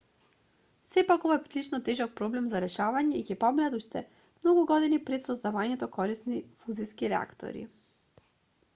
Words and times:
сепак 0.91 1.25
ова 1.27 1.35
е 1.39 1.43
прилично 1.43 1.79
тежок 1.89 2.15
проблем 2.21 2.47
за 2.53 2.61
решавање 2.63 3.19
и 3.19 3.27
ќе 3.27 3.37
поминат 3.45 3.75
уште 3.81 4.03
многу 4.21 4.63
години 4.73 4.99
пред 5.11 5.27
создавањето 5.31 5.89
корисни 5.99 6.41
фузиски 6.65 7.13
реактори 7.17 7.67